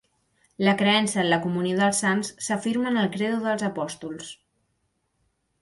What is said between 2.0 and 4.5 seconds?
sants s'afirma en el Credo dels Apòstols.